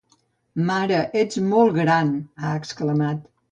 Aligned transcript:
Mare, 0.69 1.01
ets 1.21 1.39
molt 1.51 1.77
gran!, 1.81 2.11
ha 2.47 2.57
exclamat. 2.65 3.25